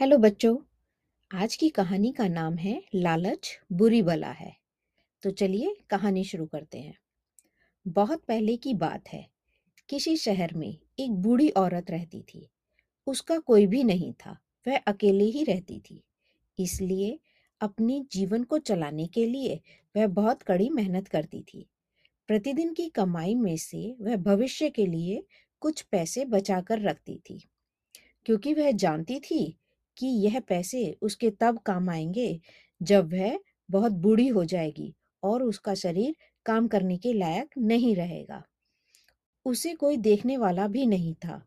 [0.00, 0.58] Hello बच्चों,
[1.34, 4.56] आज की कहानी का नाम है लालच बुरी बला है।
[5.22, 6.98] तो चलिए कहानी शुरू करते हैं।
[7.88, 9.28] बहुत पहले की बात है,
[9.88, 12.48] किसी शहर में एक बूढ़ी औरत रहती थी।
[13.06, 16.04] उसका कोई भी नहीं था, वह अकेले ही रहती थी।
[16.58, 17.18] इसलिए
[17.60, 19.60] अपनी जीवन को चलाने के लिए
[19.96, 21.66] वह बहुत कड़ी मेहनत करती थी।
[22.28, 25.24] प्रतिदिन की कमाई में से वह भविष्य के लिए
[25.60, 27.48] कुछ पैसे बचाकर रखती थी।
[28.24, 29.58] क्योंकि वह जानती थी
[30.02, 32.28] कि यह पैसे उसके तब काम आएँगे
[32.80, 33.38] जब वह
[33.68, 36.14] बहुत बूढ़ी हो जाएगी और उसका शरीर
[36.46, 38.42] काम करने के लायक नहीं रहेगा।
[39.46, 41.42] उसे कोई देखने वाला भी नहीं था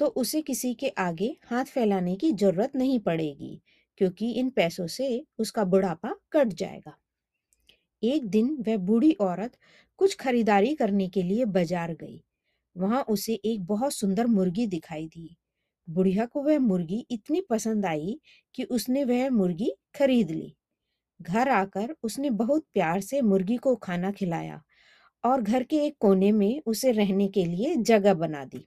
[0.00, 3.60] तो उसे किसी के आगे हाथ फैलाने की ज़रूरत नहीं पड़ेगी,
[4.00, 6.96] क्योंकि इन पैसों से उसका बुढ़ापा कट जाएगा।
[8.02, 9.56] एक दिन वह बूढ़ी औरत
[9.98, 12.22] कुछ खरीदारी करने के लिए बाज़ार गई।
[12.76, 15.36] वहाँ उसे एक बहुत सुंदर मुर्गी दिखाई दी।
[15.90, 18.18] बुढ़िया को वह मुर्गी इतनी पसंद आई
[18.54, 20.54] कि उसने वह मुर्गी खरीद ली।
[21.20, 24.62] घर आकर उसने बहुत प्यार से मुर्गी को खाना खिलाया
[25.24, 28.66] और घर के एक कोने में उसे रहने के लिए जगह बना दी।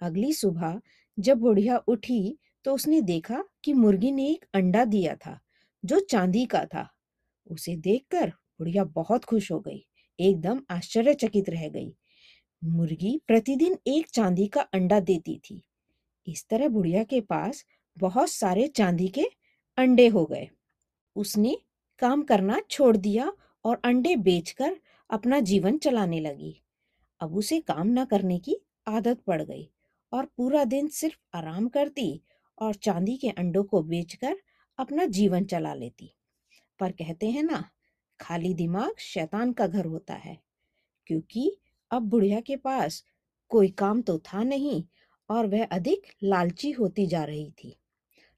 [0.00, 0.80] अगली सुबह
[1.18, 5.38] जब बुढ़िया उठी तो उसने देखा कि मुर्गी ने एक अंडा दिया था,
[5.84, 6.88] जो चांदी का था।
[7.46, 9.84] उसे देखकर बुढ़िया बहुत खुश हो गई,
[10.18, 11.92] एकदम आश्चर्यचकित रह गई।
[12.62, 15.62] मुर्गी प्रतिदिन एक चांदी का अंडा देती थी।
[16.26, 17.64] इस तरह बुढ़िया के पास
[17.96, 19.24] बहुत सारे चांदी के
[19.78, 20.48] अंडे हो गए।
[21.16, 21.56] उसने
[21.98, 23.32] काम करना छोड़ दिया
[23.64, 24.76] और अंडे बेचकर
[25.10, 26.60] अपना जीवन चलाने लगी।
[27.20, 28.56] अब उसे काम न करने की
[28.88, 29.68] आदत पड़ गई
[30.12, 32.20] और पूरा दिन सिर्फ़ आराम करती
[32.58, 34.36] और चांदी के अंडों को बेचकर
[34.78, 36.14] अपना जीवन चला लेती।
[36.80, 37.62] पर कहते हैं ना,
[38.20, 40.38] खाली दिमाग शैतान का घर होता है,
[41.06, 41.56] क्योंकि
[41.90, 43.04] अब बुढ़िया के पास
[43.50, 44.82] कोई काम तो था नहीं
[45.30, 47.76] और वह अधिक लालची होती जा रही थी।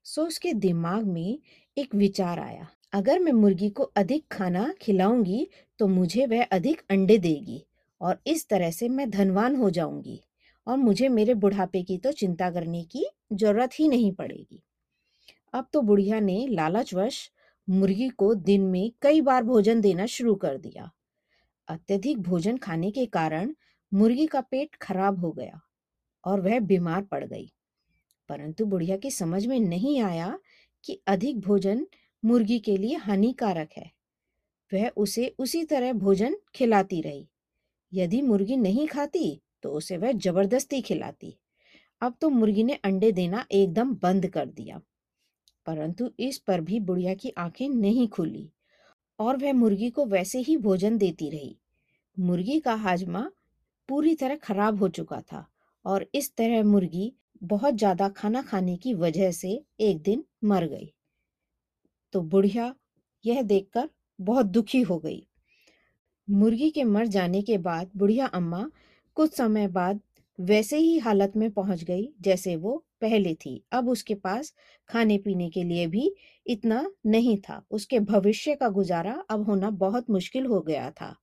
[0.06, 1.38] सो उसके दिमाग में
[1.76, 5.46] एक विचार आया, अगर मैं मुर्गी को अधिक खाना खिलाऊँगी
[5.78, 7.62] तो मुझे वह अधिक अंडे देगी
[8.00, 10.20] और इस तरह से मैं धनवान हो जाऊँगी
[10.66, 14.62] और मुझे मेरे बुढ़ापे की तो चिंता करने की ज़रूरत ही नहीं पड़ेगी।
[15.54, 17.30] अब तो बुढ़िया ने लालचवश
[17.68, 20.90] मुर्गी को दिन में कई बार भोजन देना शुरू कर दिया।
[21.68, 23.54] अत्यधिक भोजन खाने के कारण
[23.92, 25.60] मुर्गी का पेट खराब हो गया।
[26.26, 27.52] और वह बीमार पड़ गई।
[28.28, 30.38] परंतु बुढ़िया की समझ में नहीं आया
[30.84, 31.86] कि अधिक भोजन
[32.24, 33.90] मुर्गी के लिए हानिकारक है।
[34.72, 37.28] वह उसे उसी तरह भोजन खिलाती रही।
[37.92, 41.38] यदि मुर्गी नहीं खाती तो उसे वह ज़बरदस्ती खिलाती।
[42.00, 44.80] अब तो मुर्गी ने अंडे देना एकदम बंद कर दिया।
[45.66, 48.52] परंतु इस पर भी बुढ़िया की आँखें नहीं खुली
[49.18, 51.58] और वह मुर्गी को वैसे ही भोजन देती रही।
[52.18, 53.30] मुर्गी का हाजमा
[53.88, 55.46] पूरी तरह खराब हो चुका था।
[55.86, 60.92] और इस तरह मुर्गी बहुत ज़्यादा खाना खाने की वजह से एक दिन मर गई।
[62.14, 62.74] तो बुढ़िया
[63.24, 63.88] यह देखकर
[64.18, 65.26] बहुत दुखी हो गई।
[66.28, 68.70] मुर्गी के मर जाने के बाद बुढ़िया अम्मा
[69.16, 70.00] कुछ समय बाद
[70.38, 74.52] वैसे ही हालत में पहुँच गई जैसे वो पहले थी। अब उसके पास
[74.88, 76.10] खाने पीने के लिए भी
[76.46, 81.14] इतना नहीं था। उसके भविष्य का गुजारा अब होना बहुत मुश्किल हो गया था।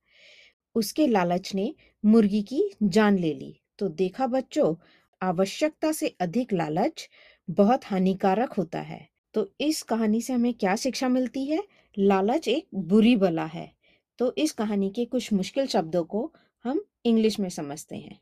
[0.76, 1.74] उसके लालच ने
[2.04, 4.74] मुर्गी की जान ले ली। तो देखा बच्चों,
[5.22, 7.08] आवश्यकता से अधिक लालच
[7.50, 11.64] बहुत हानिकारक होता है। तो इस कहानी से हमें क्या शिक्षा मिलती है?
[11.98, 13.72] लालच एक बुरी बला है।
[14.18, 16.32] तो इस कहानी के कुछ मुश्किल शब्दों को
[16.64, 18.20] हम इंग्लिश में समझते हैं।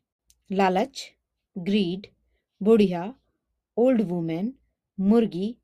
[0.53, 1.13] लालच
[1.59, 2.07] ग्रीड
[2.63, 3.15] बुढ़िया
[3.77, 4.55] ओल्ड वूमेन
[5.01, 5.57] मुर्गी,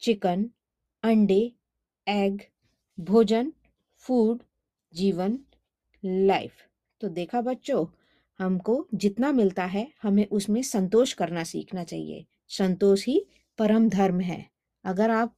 [0.00, 0.50] चिकन,
[1.02, 1.52] अंडे
[2.08, 2.40] एग
[3.00, 3.52] भोजन
[3.96, 4.42] फ़ूड
[4.94, 5.38] जीवन
[6.04, 6.52] लाइफ
[7.00, 7.86] तो देखा बच्चों
[8.40, 13.26] हमको जितना मिलता है, हमें उसमें संतोष करना सीखना चाहिए। संतोष ही
[13.58, 14.44] परम धर्म है।
[14.84, 15.34] अगर आप